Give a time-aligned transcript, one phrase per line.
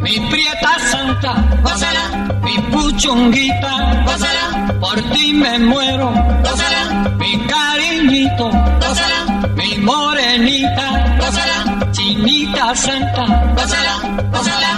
[0.00, 6.12] Mi prieta santa, gózala, mi puchonguita, gózala, por ti me muero,
[6.44, 8.48] gózala, mi cariñito,
[8.80, 13.24] gózala, mi morenita, gózala, chinita santa,
[13.56, 13.94] gózala,
[14.30, 14.70] gózala,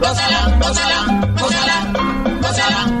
[0.00, 0.98] gózala, gózala,
[1.38, 1.76] gózala,
[2.40, 3.00] gózala.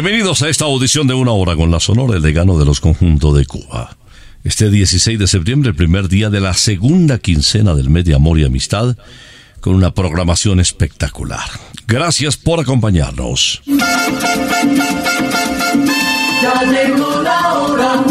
[0.00, 3.36] Bienvenidos a esta audición de una hora con la Sonora, el decano de los conjuntos
[3.36, 3.96] de Cuba.
[4.44, 8.38] Este 16 de septiembre, el primer día de la segunda quincena del mes de amor
[8.38, 8.96] y amistad,
[9.60, 11.50] con una programación espectacular.
[11.88, 13.60] Gracias por acompañarnos.
[13.66, 13.74] Ya
[16.62, 18.04] llegó la hora.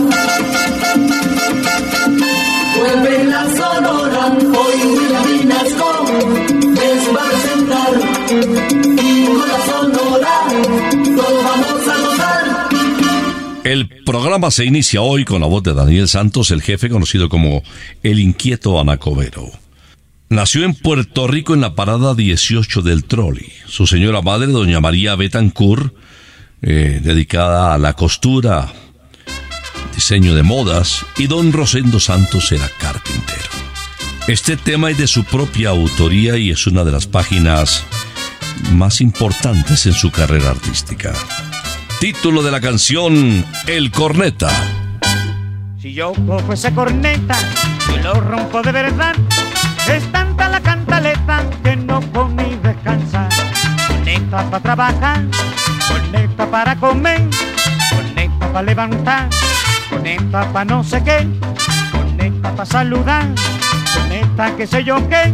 [2.76, 4.38] Vuelve la sonora.
[4.60, 5.17] Hoy
[13.68, 17.64] El programa se inicia hoy con la voz de Daniel Santos, el jefe conocido como
[18.02, 19.52] el inquieto Anacobero.
[20.30, 23.52] Nació en Puerto Rico en la parada 18 del Trolley.
[23.66, 25.94] Su señora madre, doña María Betancourt,
[26.62, 28.72] eh, dedicada a la costura,
[29.94, 33.50] diseño de modas, y don Rosendo Santos era carpintero.
[34.30, 37.84] Este tema es de su propia autoría y es una de las páginas
[38.72, 41.14] más importantes en su carrera artística.
[42.00, 44.52] Título de la canción El Corneta.
[45.82, 47.36] Si yo cojo esa corneta
[47.92, 49.16] y lo rompo de verdad,
[49.92, 52.00] es tanta la cantaleta que no
[52.36, 53.30] ni descansar.
[53.88, 55.24] Corneta para trabajar,
[55.90, 57.28] corneta para comer,
[57.90, 59.30] corneta para levantar,
[59.90, 61.28] corneta para no sé qué,
[61.92, 63.26] corneta para saludar,
[63.96, 65.34] corneta que sé yo qué,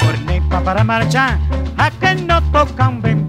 [0.00, 1.38] corneta para marchar,
[1.76, 3.20] a que no tocan ben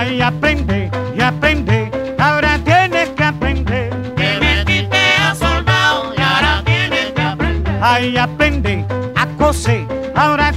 [0.00, 1.90] Ay, aprende y aprende,
[2.20, 3.90] ahora tienes que aprender.
[4.14, 7.78] Te metiste a soldado y ahora tienes que aprender.
[7.82, 8.84] Ay, aprende,
[9.16, 9.84] acose,
[10.14, 10.52] ahora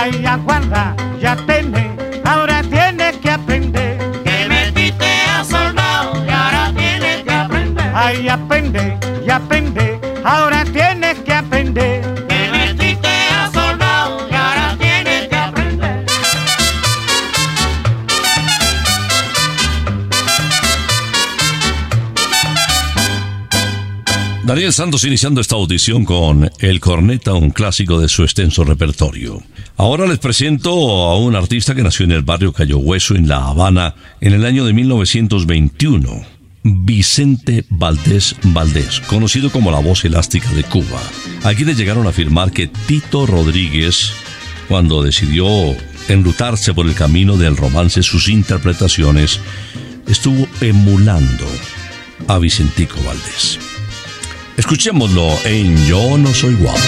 [0.00, 1.90] Ay, aguarda y atende,
[2.24, 3.98] ahora tienes que aprender.
[4.22, 7.90] Te metiste a soldado y ahora tienes que aprender.
[7.92, 8.96] Ay, aprende,
[24.48, 29.42] Daniel Santos iniciando esta audición con El Corneta, un clásico de su extenso repertorio.
[29.76, 33.46] Ahora les presento a un artista que nació en el barrio Cayo Hueso, en La
[33.46, 36.22] Habana, en el año de 1921.
[36.62, 41.02] Vicente Valdés Valdés, conocido como la voz elástica de Cuba.
[41.44, 44.12] Aquí le llegaron a afirmar que Tito Rodríguez,
[44.66, 45.46] cuando decidió
[46.08, 49.40] enrutarse por el camino del romance, sus interpretaciones,
[50.06, 51.44] estuvo emulando
[52.28, 53.67] a Vicentico Valdés.
[54.58, 56.80] Escuchémoslo en Yo no soy guapo.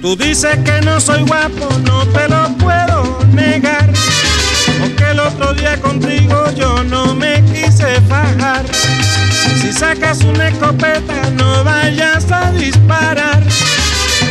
[0.00, 3.88] Tú dices que no soy guapo, no te lo puedo negar.
[4.80, 8.64] Porque el otro día contigo yo no me quise fajar.
[9.60, 13.40] Si sacas una escopeta, no vayas a disparar.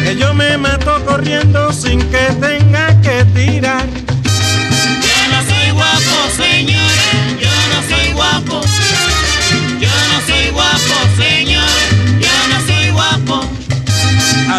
[0.03, 3.87] Que yo me mato corriendo sin que tenga que tirar.
[3.87, 7.39] Yo no soy guapo, señores.
[7.39, 8.80] Yo no soy guapo.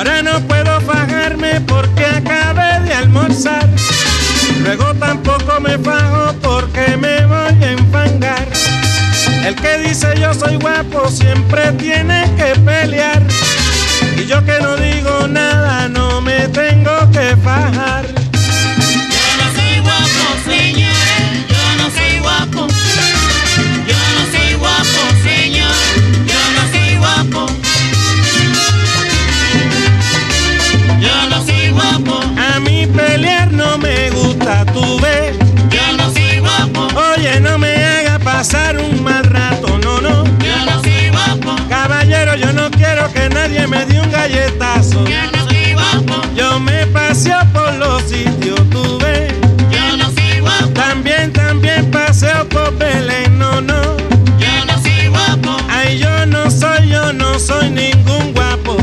[0.04, 3.68] Ahora no puedo fajarme porque acabé de almorzar.
[4.64, 8.48] Luego tampoco me fajo porque me voy a enfangar.
[9.46, 13.22] El que dice yo soy guapo siempre tiene que pelear.
[14.16, 18.01] Y yo que no digo nada no me tengo que fajar.
[34.56, 35.36] Ves.
[35.70, 36.88] Yo no soy guapo.
[37.16, 40.24] Oye, no me haga pasar un mal rato, no, no.
[40.38, 41.56] Yo no soy guapo.
[41.68, 45.04] Caballero, yo no quiero que nadie me dé un galletazo.
[45.06, 46.22] Yo no soy guapo.
[46.34, 49.32] Yo me paseo por los sitios, tú ves.
[49.70, 50.68] Yo no soy guapo.
[50.74, 53.96] También, también paseo por Belén, no, no.
[54.38, 55.56] Yo no soy guapo.
[55.68, 58.76] Ay, yo no soy, yo no soy ningún guapo.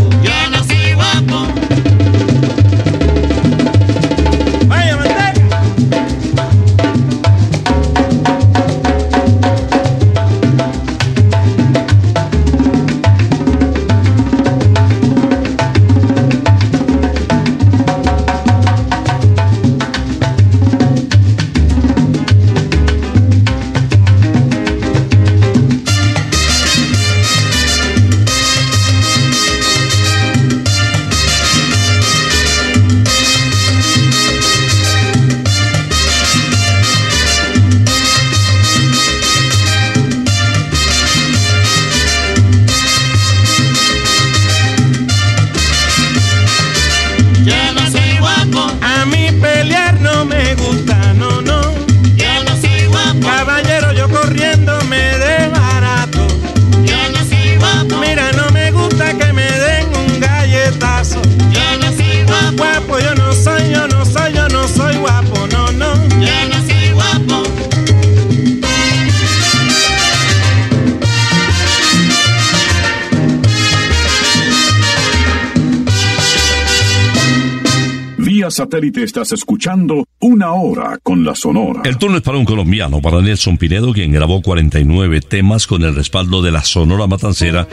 [78.59, 81.81] Satélite estás escuchando Una Hora con la Sonora.
[81.85, 85.95] El turno es para un colombiano, para Nelson Pinedo, quien grabó 49 temas con el
[85.95, 87.69] respaldo de la Sonora Matancera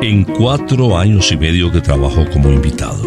[0.00, 3.02] en cuatro años y medio que trabajó como invitado.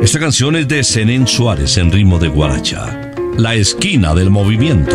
[0.00, 4.94] Esta canción es de Zenén Suárez en ritmo de guaracha, La esquina del movimiento.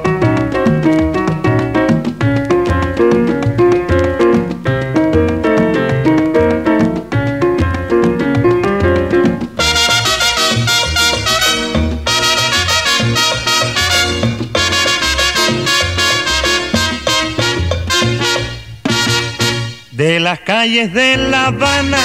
[20.31, 21.97] Las calles de La Habana,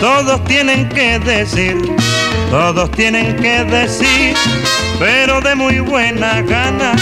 [0.00, 1.76] todos tienen que decir,
[2.48, 4.36] todos tienen que decir,
[5.00, 6.92] pero de muy buena gana,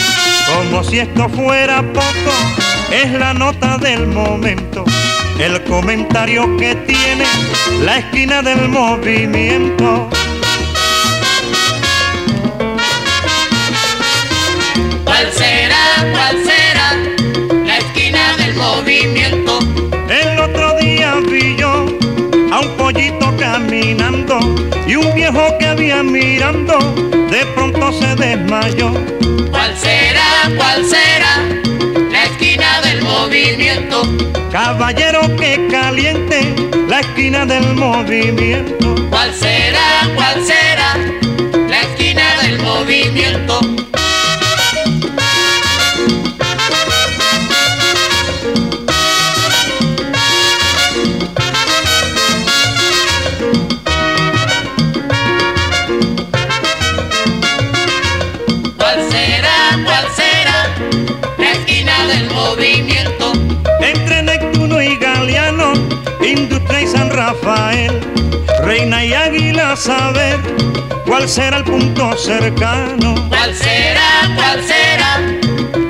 [0.47, 2.33] como si esto fuera poco,
[2.91, 4.87] es la nota del momento,
[5.39, 7.27] el comentario que tiene
[7.85, 10.09] la esquina del movimiento.
[15.05, 16.95] ¿Cuál será, cuál será
[17.63, 19.42] la esquina del movimiento?
[24.93, 26.79] Y un viejo que había mirando
[27.31, 28.93] de pronto se desmayó.
[29.51, 31.35] ¿Cuál será, cuál será
[32.11, 34.03] la esquina del movimiento?
[34.51, 36.55] Caballero que caliente
[36.89, 38.95] la esquina del movimiento.
[39.09, 40.99] ¿Cuál será, cuál será
[41.71, 43.72] la esquina del movimiento?
[66.33, 68.01] Industria y San Rafael,
[68.65, 70.41] Reina y Águila, saber
[71.07, 73.15] cuál será el punto cercano.
[73.29, 75.21] ¿Cuál será, cuál será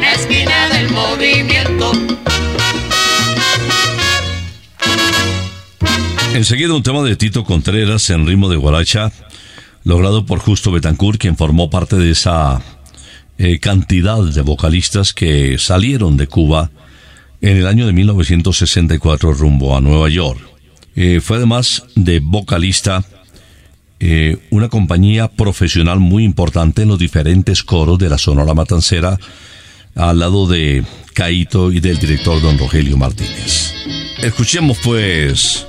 [0.00, 1.92] la esquina del movimiento?
[6.34, 9.12] Enseguida un tema de Tito Contreras en ritmo de guaracha,
[9.84, 12.62] logrado por Justo Betancourt, quien formó parte de esa
[13.38, 16.70] eh, cantidad de vocalistas que salieron de Cuba
[17.42, 20.40] en el año de 1964 rumbo a Nueva York.
[20.94, 23.04] Eh, fue además de vocalista
[23.99, 29.18] eh, una compañía profesional muy importante en los diferentes coros de la Sonora Matancera,
[29.94, 30.84] al lado de
[31.14, 33.75] Caito y del director don Rogelio Martínez.
[34.18, 35.66] Escuchemos pues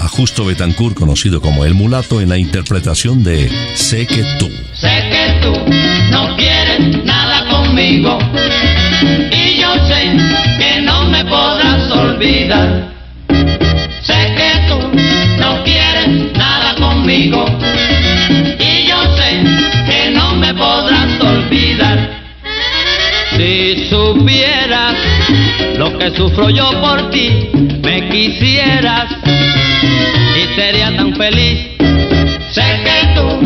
[0.00, 4.50] a Justo Betancourt, conocido como El Mulato, en la interpretación de Sé que tú.
[4.74, 5.52] Sé que tú
[6.10, 8.18] no quieres nada conmigo
[9.30, 10.23] y yo sé
[12.24, 14.78] Sé que tú
[15.38, 17.44] no quieres nada conmigo
[18.58, 19.44] y yo sé
[19.86, 21.98] que no me podrás olvidar.
[23.36, 24.94] Si supieras
[25.76, 27.50] lo que sufro yo por ti,
[27.82, 29.04] me quisieras
[30.34, 31.58] y sería tan feliz.
[32.52, 33.38] Sé que tú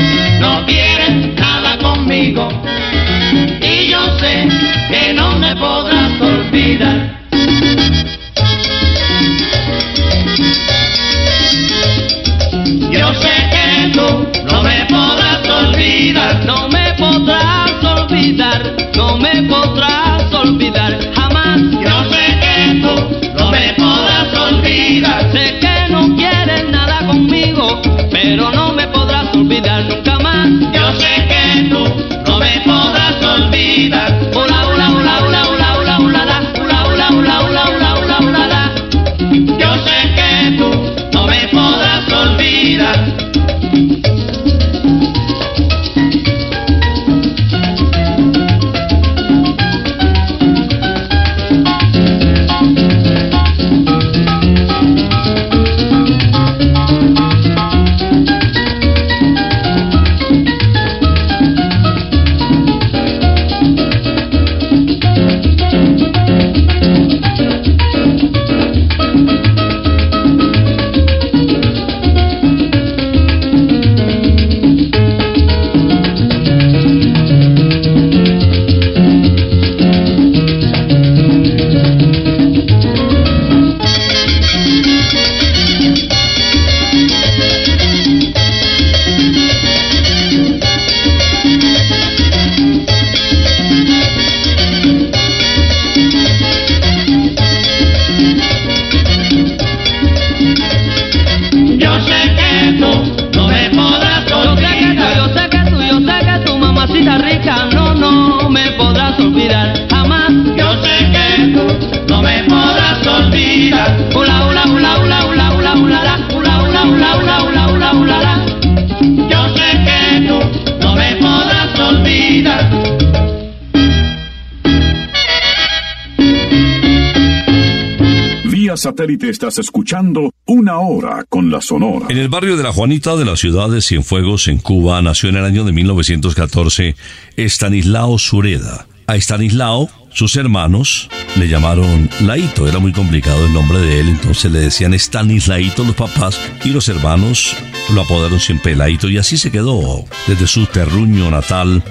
[128.99, 132.07] satélite estás escuchando Una Hora con la Sonora.
[132.09, 135.37] En el barrio de La Juanita de la ciudad de Cienfuegos, en Cuba, nació en
[135.37, 136.97] el año de 1914
[137.37, 138.88] Estanislao Sureda.
[139.07, 144.50] A Estanislao, sus hermanos le llamaron Laito, era muy complicado el nombre de él, entonces
[144.50, 147.55] le decían Estanislaito los papás y los hermanos
[147.95, 151.85] lo apodaron siempre Laito y así se quedó desde su terruño natal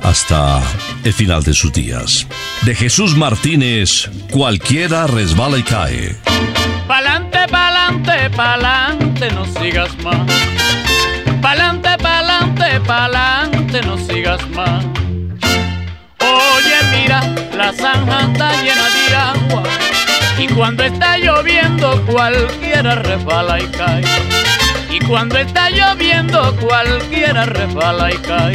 [0.00, 0.60] hasta
[1.04, 2.26] el final de sus días.
[2.66, 6.27] De Jesús Martínez, cualquiera resbala y cae.
[8.08, 10.16] Pa'lante, pa'lante, no sigas más.
[11.42, 14.82] Pa'lante, pa'lante, pa'lante, no sigas más.
[16.20, 17.20] Oye, mira,
[17.54, 19.62] la zanja está llena de agua.
[20.38, 24.02] Y cuando está lloviendo, cualquiera resbala y cae.
[24.90, 28.54] Y cuando está lloviendo, cualquiera resbala y cae.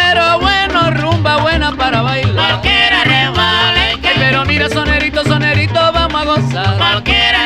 [2.01, 2.33] Bailar.
[2.33, 4.15] Cualquiera cae.
[4.17, 6.77] pero mira, sonerito, sonerito, vamos a gozar.
[6.77, 7.45] Cualquiera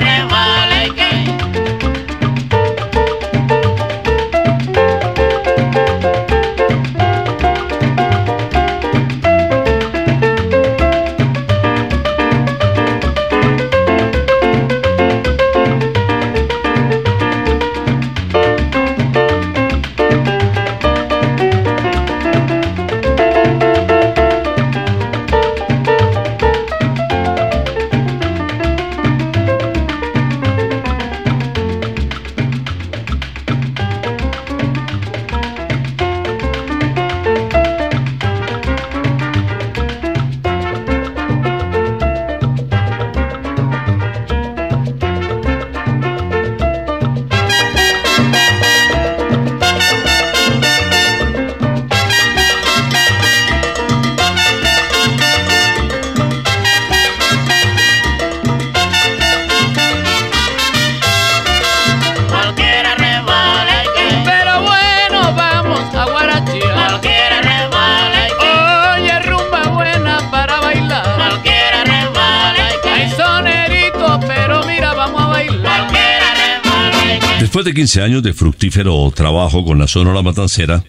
[77.76, 80.82] 15 años de fructífero trabajo con la Sonora Matancera,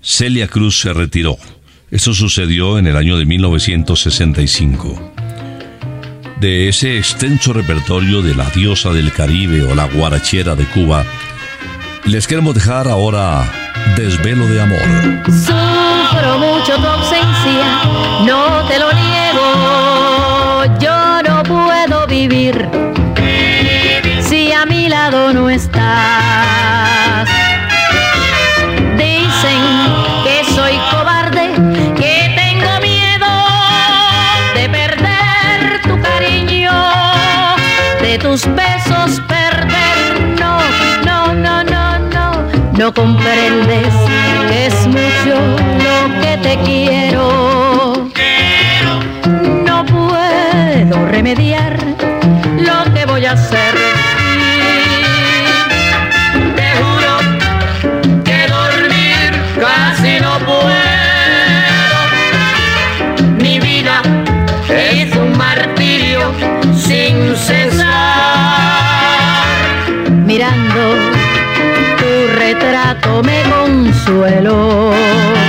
[0.00, 1.36] Celia Cruz se retiró.
[1.90, 5.12] Eso sucedió en el año de 1965.
[6.40, 11.04] De ese extenso repertorio de la diosa del Caribe o la guarachera de Cuba,
[12.06, 13.46] les queremos dejar ahora
[13.94, 14.80] Desvelo de Amor.
[15.26, 17.82] Sufro mucho tu ausencia,
[18.24, 20.78] no te lo niego.
[20.80, 22.85] Yo no puedo vivir
[25.56, 25.72] Dicen
[30.22, 31.48] que soy cobarde,
[31.96, 33.26] que tengo miedo
[34.54, 36.72] de perder tu cariño,
[38.02, 40.36] de tus besos perder.
[40.38, 40.58] No,
[41.06, 42.52] no, no, no, no.
[42.72, 43.94] No comprendes
[44.48, 45.40] que es mucho
[45.86, 48.10] lo que te quiero.
[49.64, 51.78] No puedo remediar
[52.58, 54.05] lo que voy a hacer.
[67.36, 67.86] Cesar.
[70.24, 70.96] Mirando
[71.98, 75.45] tu retrato me consuelo.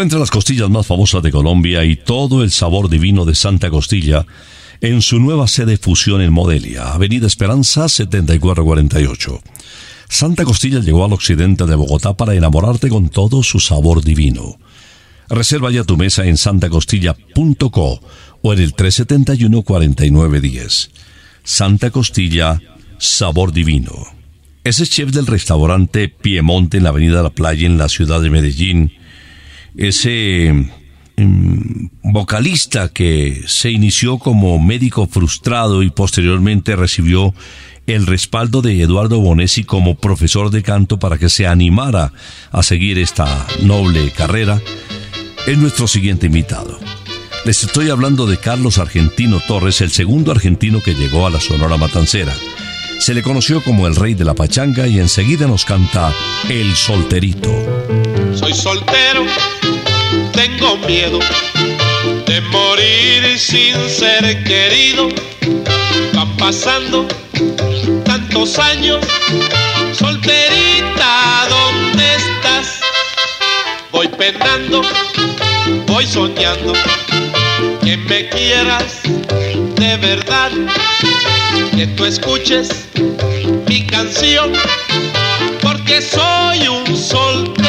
[0.00, 4.24] Encuentra las costillas más famosas de Colombia y todo el sabor divino de Santa Costilla
[4.80, 9.42] en su nueva sede Fusión en Modelia, Avenida Esperanza 7448.
[10.08, 14.56] Santa Costilla llegó al occidente de Bogotá para enamorarte con todo su sabor divino.
[15.28, 18.00] Reserva ya tu mesa en santacostilla.co
[18.40, 20.88] o en el 371-4910.
[21.44, 22.58] Santa Costilla,
[22.96, 23.92] sabor divino.
[24.64, 28.92] Ese chef del restaurante Piemonte en la Avenida La Playa en la ciudad de Medellín,
[29.76, 30.52] ese
[31.16, 37.34] mm, vocalista que se inició como médico frustrado y posteriormente recibió
[37.86, 42.12] el respaldo de Eduardo Bonesi como profesor de canto para que se animara
[42.52, 44.60] a seguir esta noble carrera,
[45.46, 46.78] es nuestro siguiente invitado.
[47.44, 51.78] Les estoy hablando de Carlos Argentino Torres, el segundo argentino que llegó a la Sonora
[51.78, 52.34] Matancera.
[53.00, 56.12] Se le conoció como el rey de la pachanga y enseguida nos canta
[56.50, 57.50] El Solterito.
[58.34, 59.24] Soy soltero,
[60.34, 61.18] tengo miedo
[62.26, 65.08] de morir sin ser querido.
[66.12, 67.08] Van pasando
[68.04, 69.02] tantos años,
[69.94, 72.80] solterita, ¿dónde estás?
[73.92, 74.82] Voy penando,
[75.86, 76.74] voy soñando
[77.82, 79.00] que me quieras
[79.76, 80.50] de verdad,
[81.74, 82.68] que tú escuches
[83.66, 84.52] mi canción,
[85.62, 87.59] porque soy un soltero.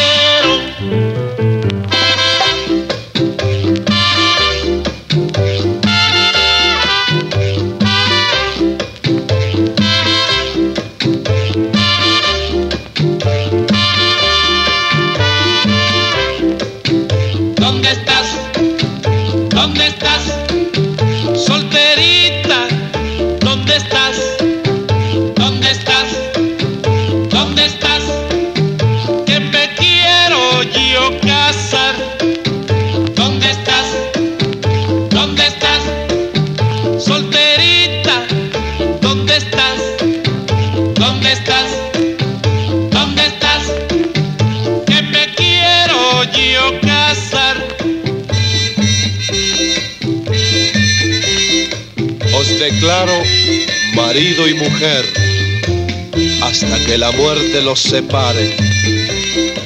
[57.84, 58.56] Los separe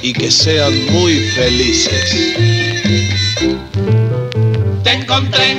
[0.01, 2.35] y que sean muy felices.
[4.83, 5.57] Te encontré,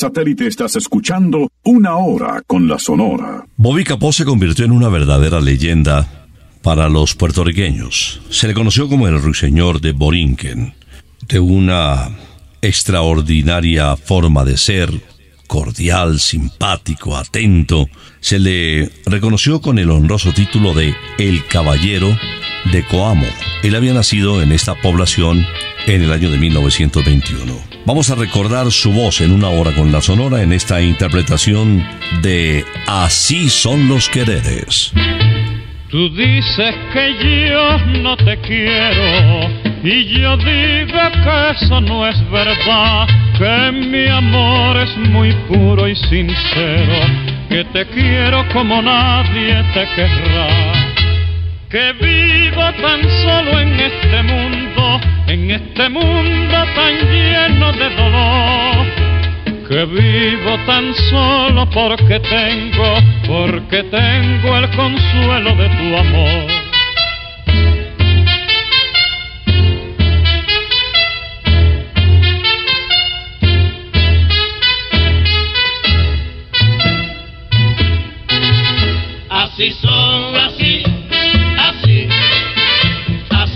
[0.00, 3.44] satélite estás escuchando Una Hora con la Sonora.
[3.56, 6.26] Bobby Capó se convirtió en una verdadera leyenda
[6.62, 8.22] para los puertorriqueños.
[8.30, 10.72] Se le conoció como el ruiseñor de Borinquen,
[11.28, 12.08] de una
[12.62, 14.90] extraordinaria forma de ser,
[15.46, 17.86] cordial, simpático, atento.
[18.20, 22.08] Se le reconoció con el honroso título de El Caballero
[22.72, 23.26] de Coamo.
[23.62, 25.44] Él había nacido en esta población
[25.86, 27.69] en el año de 1921.
[27.86, 31.84] Vamos a recordar su voz en una hora con la Sonora en esta interpretación
[32.22, 34.92] de Así son los quereres.
[35.90, 39.48] Tú dices que yo no te quiero,
[39.82, 45.96] Y yo digo que eso no es verdad, que mi amor es muy puro y
[45.96, 47.06] sincero,
[47.48, 50.79] que te quiero como nadie te querrá.
[51.70, 58.86] Que vivo tan solo en este mundo, en este mundo tan lleno de dolor.
[59.68, 66.60] Que vivo tan solo porque tengo, porque tengo el consuelo de tu amor.
[79.30, 80.19] Así son,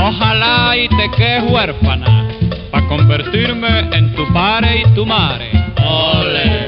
[0.00, 2.28] Ojalá y te quedes huérfana,
[2.70, 5.50] para convertirme en tu padre y tu madre.
[5.76, 6.67] ole.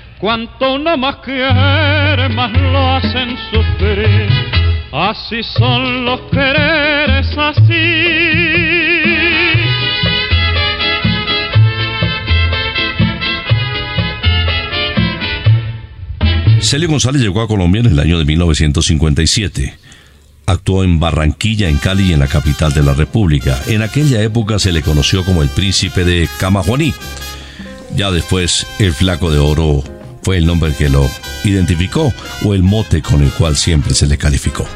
[0.21, 4.29] Cuanto uno más quiere, más lo hacen sufrir.
[4.93, 9.01] Así son los quereres, así.
[16.59, 19.75] Celio González llegó a Colombia en el año de 1957.
[20.45, 23.59] Actuó en Barranquilla, en Cali y en la capital de la República.
[23.65, 26.93] En aquella época se le conoció como el príncipe de Camajuaní.
[27.95, 29.83] Ya después, el flaco de oro
[30.21, 31.09] fue el nombre que lo
[31.43, 34.67] identificó o el mote con el cual siempre se le calificó.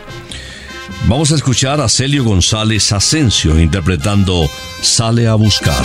[1.07, 4.49] Vamos a escuchar a Celio González Asensio interpretando
[4.81, 5.83] Sale a buscar.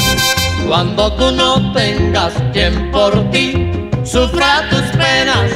[0.66, 3.70] Cuando tú no tengas quien por ti
[4.04, 5.50] sufra tus penas,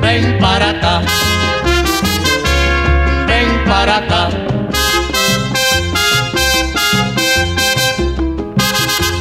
[0.00, 1.02] ven para acá,
[3.26, 4.30] ven para acá.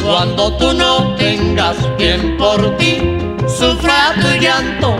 [0.04, 1.15] Cuando tú no
[1.98, 3.02] quien por ti
[3.48, 4.98] sufra tu llanto,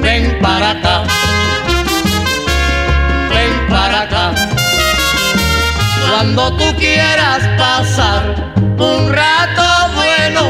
[0.00, 1.02] ven para acá,
[3.30, 4.34] ven para acá.
[6.08, 10.42] Cuando tú quieras pasar un rato bueno,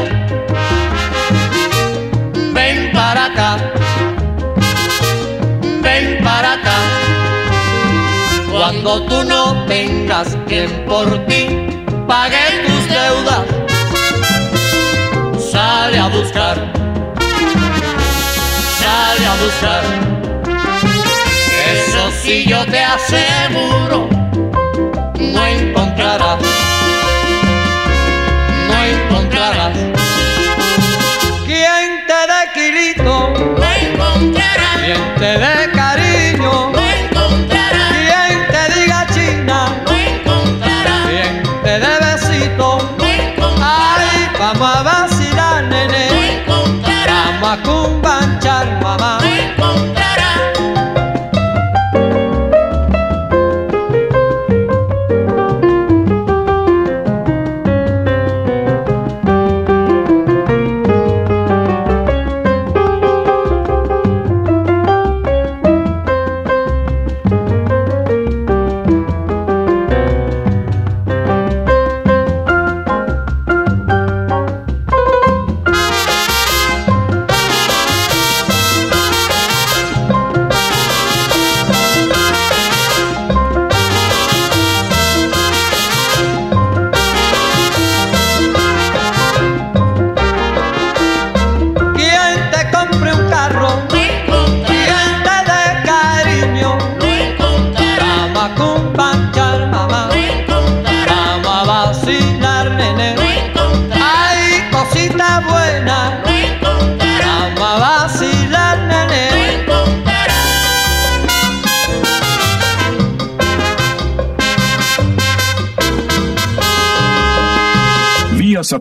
[2.53, 3.57] ven para acá,
[5.81, 6.77] ven para acá.
[8.49, 11.67] Cuando tú no tengas quien por ti
[12.07, 13.74] pague tus deudas,
[15.85, 16.57] sale a buscar,
[18.79, 19.83] sale a buscar.
[21.73, 24.09] Eso sí yo te aseguro
[25.19, 26.41] no encontrarás,
[48.25, 49.24] cumbanchar, mamá,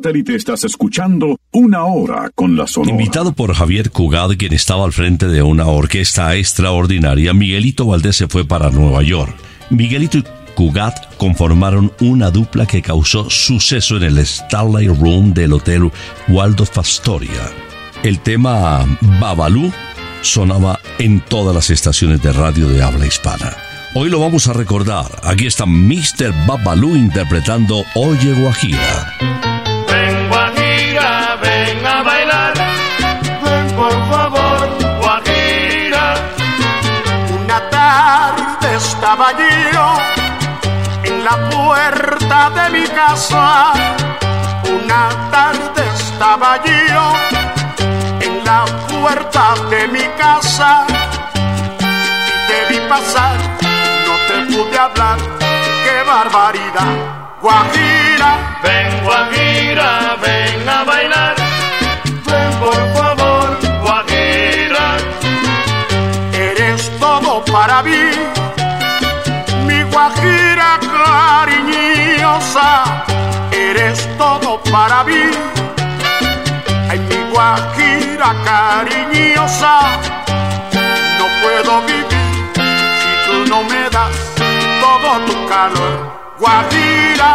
[0.05, 2.93] satélite estás escuchando Una Hora con la Sonora.
[2.93, 8.29] Invitado por Javier Cugat, quien estaba al frente de una orquesta extraordinaria, Miguelito Valdés se
[8.29, 9.35] fue para Nueva York.
[9.71, 15.91] Miguelito y Cugat conformaron una dupla que causó suceso en el Starlight Room del Hotel
[16.29, 17.51] Waldo Fastoria.
[18.03, 18.85] El tema
[19.19, 19.73] Babalú
[20.21, 23.57] sonaba en todas las estaciones de radio de habla hispana.
[23.95, 25.07] Hoy lo vamos a recordar.
[25.23, 26.47] Aquí está Mr.
[26.47, 29.54] Babalú interpretando Oye Guajira.
[41.51, 43.73] Puerta de mi casa.
[44.75, 47.05] Una tarde estaba yo
[48.27, 50.87] en la puerta de mi casa.
[52.33, 53.37] Y te vi pasar,
[54.07, 55.19] no te pude hablar.
[55.85, 56.95] ¡Qué barbaridad!
[57.41, 61.35] Guajira, ven Guajira, ven a bailar.
[62.31, 64.87] Ven por favor, Guajira.
[66.33, 68.01] Eres todo para mí,
[73.77, 75.21] Eres todo para mí,
[76.89, 79.81] ay mi Guajira cariñosa.
[81.19, 82.07] No puedo vivir
[82.55, 84.15] si tú no me das
[84.81, 85.97] todo tu calor.
[86.39, 87.33] Guajira.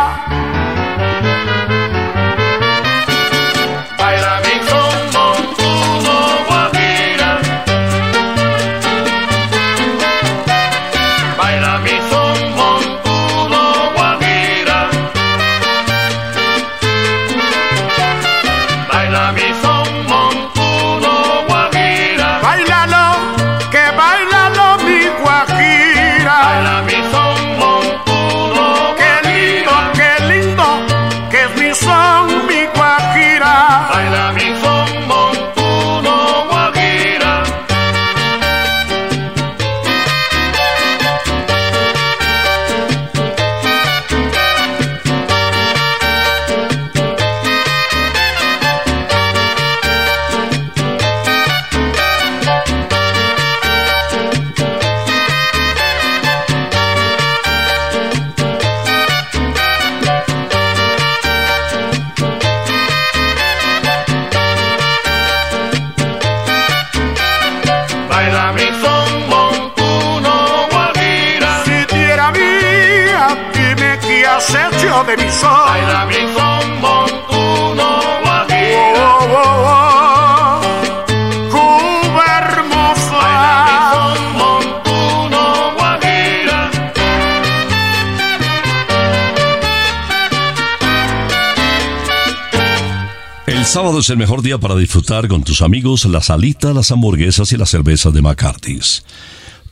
[93.79, 97.55] Sábado es el mejor día para disfrutar con tus amigos las alitas, las hamburguesas y
[97.55, 99.05] las cervezas de McCarthy's.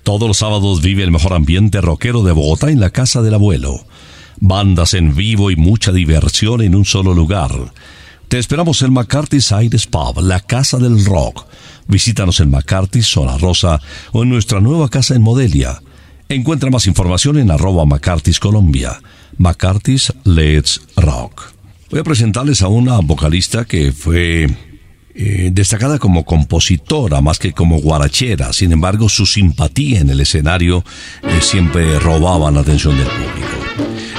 [0.03, 3.85] Todos los sábados vive el mejor ambiente rockero de Bogotá en la casa del abuelo.
[4.39, 7.51] Bandas en vivo y mucha diversión en un solo lugar.
[8.29, 11.45] Te esperamos en McCarthy's Aires Pub, la casa del rock.
[11.89, 13.81] Visítanos en McCarthy's, Zona Rosa
[14.13, 15.81] o en nuestra nueva casa en Modelia.
[16.29, 19.01] Encuentra más información en arroba McCarthy's Colombia.
[19.37, 21.56] McCarthy's Let's Rock.
[21.89, 24.47] Voy a presentarles a una vocalista que fue
[25.15, 28.51] eh, destacada como compositora más que como guarachera.
[28.51, 30.83] Sin embargo, su simpatía en el escenario
[31.23, 33.47] eh, siempre robaba la atención del público.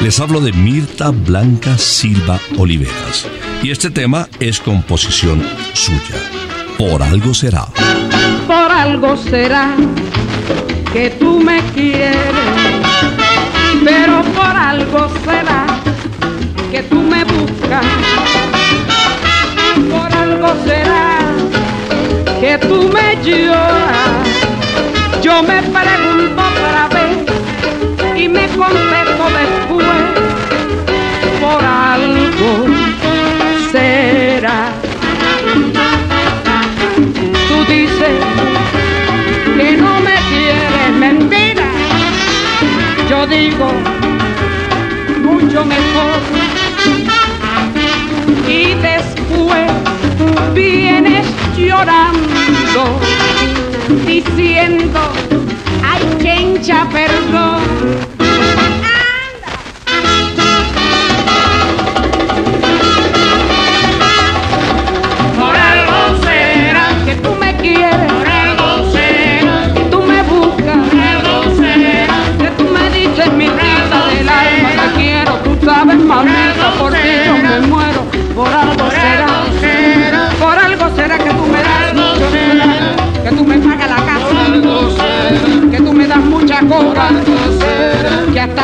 [0.00, 3.26] Les hablo de Mirta Blanca Silva Oliveras.
[3.62, 5.42] Y este tema es composición
[5.74, 6.16] suya.
[6.78, 7.66] Por algo será.
[8.46, 9.76] por algo será
[10.92, 12.22] que tú me quieres,
[13.84, 15.66] pero por algo será
[16.70, 17.24] que tú me
[43.58, 43.72] Yo digo
[45.24, 46.20] mucho mejor.
[48.46, 49.70] Y después
[50.54, 53.00] vienes llorando,
[54.06, 55.00] diciendo,
[55.82, 58.07] ay, que hincha perdón.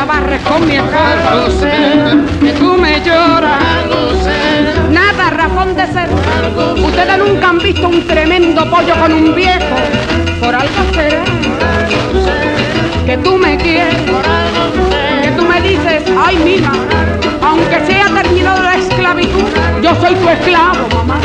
[0.05, 1.67] Amarres con mi esposo,
[2.41, 3.87] que tú me lloras.
[4.91, 6.09] Nada razón de ser.
[6.85, 9.77] Ustedes nunca han visto un tremendo pollo con un viejo.
[10.41, 11.25] Por algo será
[13.07, 13.95] que tú me quieres,
[15.23, 16.73] que tú me dices, ay mima,
[17.43, 19.45] aunque sea terminado la esclavitud,
[19.83, 21.21] yo soy tu esclavo, mamá.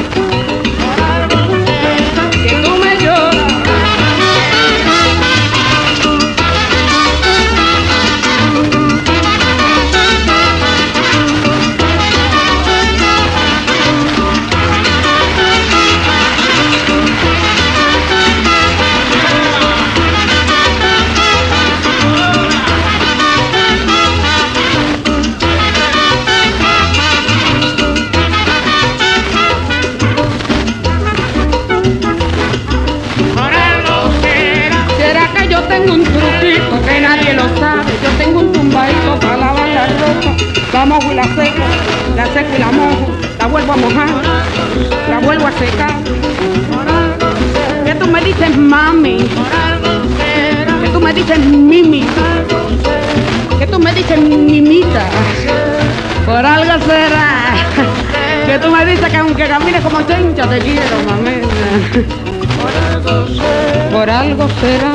[64.30, 64.94] Algo será.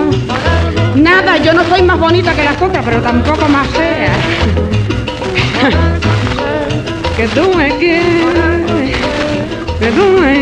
[0.95, 4.14] Nada, yo no soy más bonita que las otras, pero tampoco más fea.
[7.16, 8.97] que tú me quieres,
[9.80, 10.35] que tú me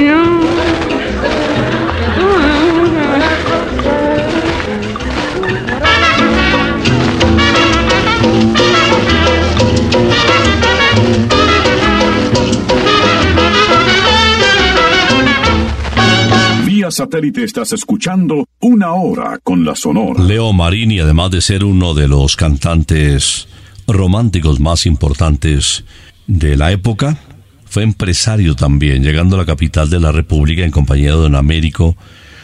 [16.66, 20.22] Vía satélite estás escuchando Una Hora con la Sonora.
[20.22, 23.48] Leo Marini, además de ser uno de los cantantes
[23.88, 25.82] románticos más importantes
[26.28, 27.18] de la época,
[27.64, 31.96] fue empresario también, llegando a la capital de la República en compañía de Don Américo,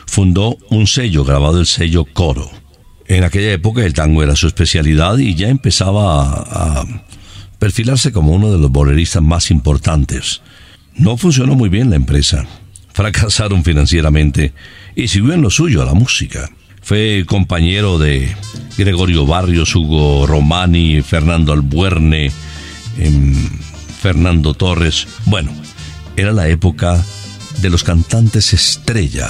[0.06, 2.50] fundó un sello, grabado el sello Coro.
[3.06, 6.84] En aquella época el tango era su especialidad y ya empezaba a, a
[7.60, 10.42] perfilarse como uno de los boleristas más importantes.
[10.96, 12.44] No funcionó muy bien la empresa,
[12.92, 14.52] fracasaron financieramente
[14.98, 16.50] y siguió en lo suyo a la música.
[16.82, 18.34] Fue compañero de
[18.76, 22.32] Gregorio Barrios, Hugo Romani, Fernando Albuerne,
[22.98, 23.48] em,
[24.00, 25.06] Fernando Torres.
[25.24, 25.52] Bueno,
[26.16, 27.02] era la época
[27.60, 29.28] de los cantantes estrella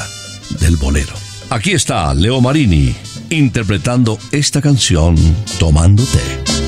[0.60, 1.12] del bolero.
[1.50, 2.94] Aquí está Leo Marini
[3.28, 5.16] interpretando esta canción
[5.58, 6.67] Tomando té.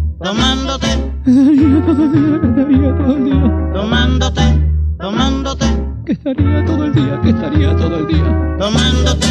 [0.23, 0.87] tomándote,
[1.25, 2.03] estaría todo
[3.15, 4.41] el día, tomándote,
[4.99, 5.65] tomándote,
[6.05, 8.57] que estaría todo el día, que estaría todo el día.
[8.59, 9.27] Tomándote,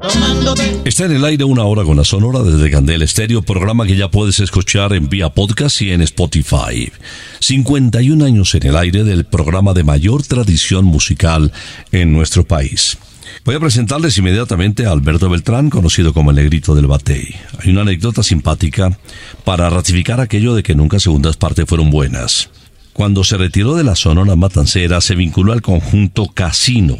[0.00, 0.80] tomándote.
[0.84, 4.10] Está en el aire una hora con la sonora desde Candel Estéreo, programa que ya
[4.10, 6.92] puedes escuchar en vía podcast y en Spotify.
[7.40, 11.52] 51 años en el aire del programa de mayor tradición musical
[11.92, 12.98] en nuestro país.
[13.44, 17.34] Voy a presentarles inmediatamente a Alberto Beltrán, conocido como el negrito del Batey.
[17.58, 18.98] Hay una anécdota simpática
[19.44, 22.50] para ratificar aquello de que nunca segundas partes fueron buenas.
[22.92, 26.98] Cuando se retiró de la Sonora Matancera, se vinculó al conjunto Casino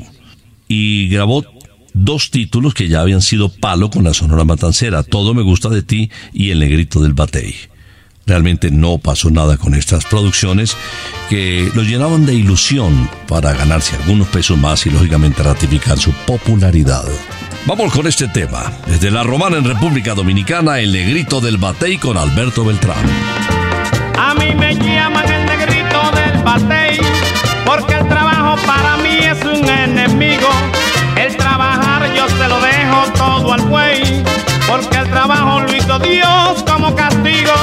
[0.67, 1.45] y grabó
[1.93, 5.83] dos títulos que ya habían sido palo con la Sonora Matancera, Todo me gusta de
[5.83, 7.55] ti y El negrito del Batey.
[8.31, 10.77] Realmente no pasó nada con estas producciones
[11.29, 17.03] que lo llenaban de ilusión para ganarse algunos pesos más y lógicamente ratificar su popularidad.
[17.67, 18.71] Vamos con este tema.
[18.87, 23.05] Desde La Romana en República Dominicana, El Negrito del Batey con Alberto Beltrán.
[24.17, 27.01] A mí me llaman el negrito del batey,
[27.67, 30.49] porque el trabajo para mí es un enemigo.
[31.17, 34.23] El trabajar yo se lo dejo todo al buey,
[34.69, 37.55] porque el trabajo lo hizo Dios como castigo.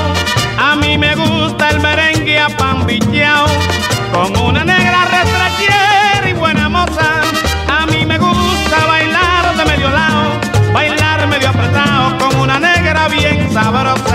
[0.78, 2.86] A mí me gusta el merengue a pan
[4.13, 7.23] con una negra retrachera y buena moza.
[7.67, 10.39] A mí me gusta bailar de medio lado,
[10.71, 14.06] bailar medio apretado con una negra bien sabrosa.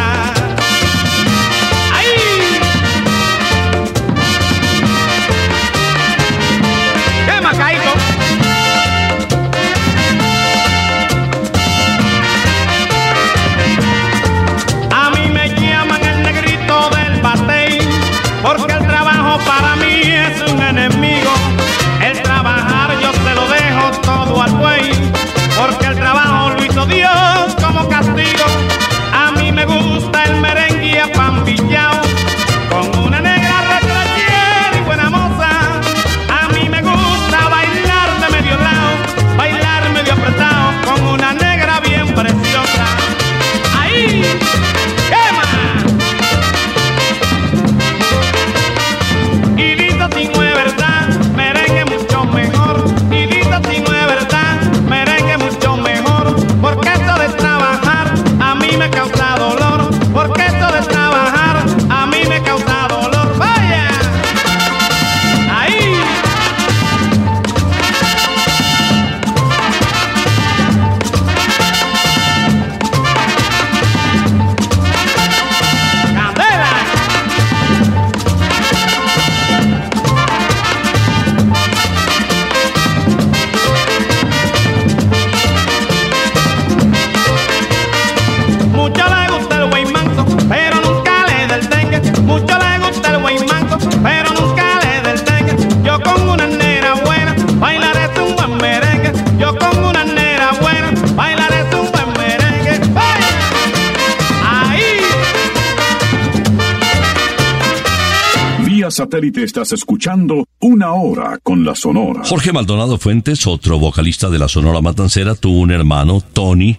[109.23, 112.23] Satélite estás escuchando Una Hora con la Sonora.
[112.25, 116.77] Jorge Maldonado Fuentes, otro vocalista de la Sonora Matancera, tuvo un hermano, Tony,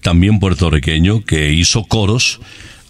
[0.00, 2.40] también puertorriqueño, que hizo coros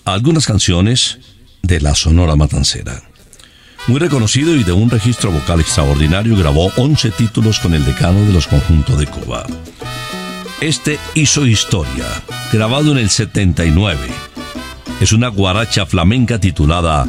[0.04, 1.18] a algunas canciones
[1.62, 3.02] de la Sonora Matancera.
[3.86, 8.34] Muy reconocido y de un registro vocal extraordinario, grabó 11 títulos con el decano de
[8.34, 9.46] los conjuntos de Cuba.
[10.60, 12.04] Este hizo historia,
[12.52, 13.98] grabado en el 79.
[15.00, 17.08] Es una guaracha flamenca titulada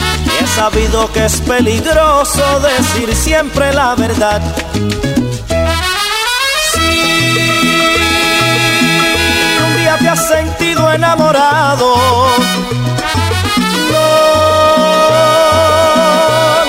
[0.41, 4.41] He sabido que es peligroso decir siempre la verdad.
[6.73, 6.79] Si
[9.63, 11.95] un día te has sentido enamorado,
[13.91, 14.07] no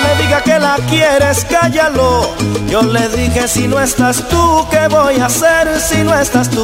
[0.03, 2.29] le diga que la quieres, cállalo.
[2.69, 6.63] Yo le dije, si no estás tú, ¿qué voy a hacer si no estás tú?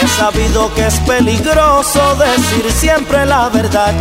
[0.00, 3.92] He sabido que es peligroso decir siempre la verdad.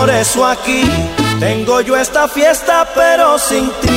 [0.00, 0.80] Por eso aquí
[1.38, 3.88] tengo yo esta fiesta, pero sin ti.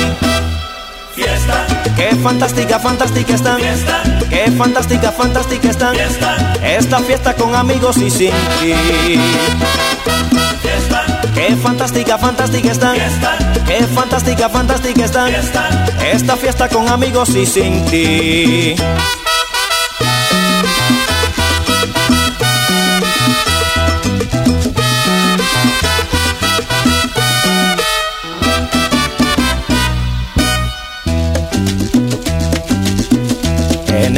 [1.16, 1.66] Fiesta.
[1.96, 3.62] Qué fantástica, fantástica están.
[3.62, 4.04] Fiesta.
[4.30, 5.96] Qué fantástica, fantástica están.
[5.96, 6.56] Fiesta.
[6.62, 8.74] Esta fiesta con amigos y sin ti.
[10.62, 11.06] Fiesta.
[11.34, 12.98] Qué fantástica, fantástica están.
[13.66, 15.34] Qué fantástica, fantástica están.
[16.12, 18.76] Esta fiesta con amigos y sin ti.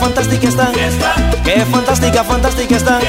[0.00, 0.72] fantástica están.
[1.44, 3.00] Qué fantástica, fantástica están.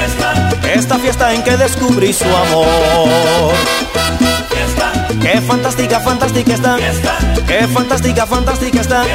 [0.74, 3.54] Esta fiesta en que descubrí su amor.
[5.20, 6.78] Qué fantástica, fantástica están.
[7.46, 9.06] Qué fantástica, fantástica están.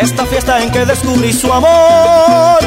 [0.00, 2.58] Esta fiesta en que descubrí su amor.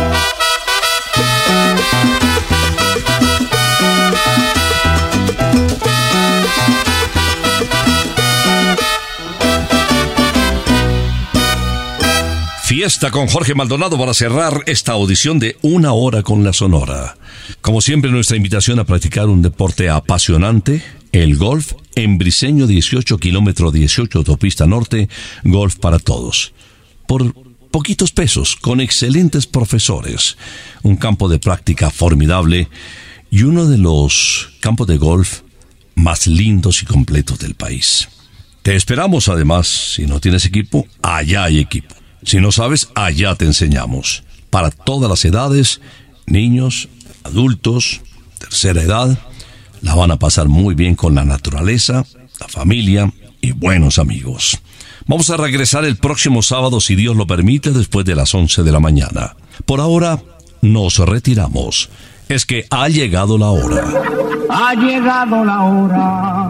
[12.82, 17.16] Fiesta con Jorge Maldonado para cerrar esta audición de Una hora con la Sonora.
[17.62, 23.70] Como siempre, nuestra invitación a practicar un deporte apasionante, el golf en Briseño 18 kilómetro
[23.70, 25.10] 18 autopista norte,
[25.44, 26.54] golf para todos.
[27.06, 27.36] Por
[27.70, 30.36] poquitos pesos, con excelentes profesores,
[30.82, 32.68] un campo de práctica formidable
[33.30, 35.42] y uno de los campos de golf
[35.94, 38.10] más lindos y completos del país.
[38.64, 42.01] Te esperamos además, si no tienes equipo, allá hay equipo.
[42.24, 44.24] Si no sabes, allá te enseñamos.
[44.50, 45.82] Para todas las edades,
[46.26, 46.90] niños,
[47.24, 48.02] adultos,
[48.38, 49.18] tercera edad,
[49.82, 52.06] la van a pasar muy bien con la naturaleza,
[52.40, 53.12] la familia
[53.42, 54.60] y buenos amigos.
[55.08, 58.72] Vamos a regresar el próximo sábado, si Dios lo permite, después de las 11 de
[58.72, 59.36] la mañana.
[59.66, 60.22] Por ahora,
[60.62, 61.90] nos retiramos.
[62.30, 63.84] Es que ha llegado la hora.
[64.50, 66.50] Ha llegado la hora.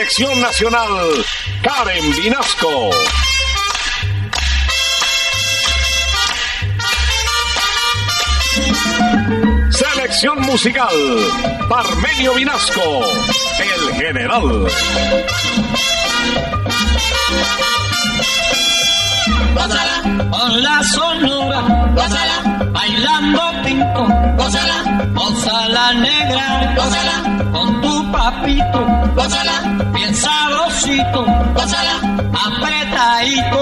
[0.10, 1.26] Dirección Nacional,
[1.62, 2.90] Karen Vinasco.
[9.70, 10.88] Selección musical,
[11.70, 13.04] Parmenio Vinasco,
[13.60, 14.68] el general.
[19.54, 24.08] Gózala, con la sonora, gózala, bailando pinto,
[24.38, 24.69] gózala
[28.30, 29.62] papito, gózala,
[29.94, 31.26] bien sabrosito,
[32.46, 33.62] apretadito,